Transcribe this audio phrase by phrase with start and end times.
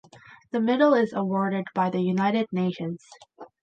[0.49, 3.07] The medal is awarded by the United Nations.